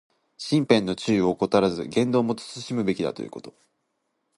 [0.35, 3.53] 身辺の注意を怠らず、言動も慎むべきだということ。